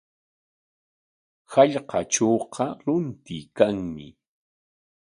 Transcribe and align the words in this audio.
Hallqatrawqa 1.53 2.65
runtuykanmi. 2.85 4.07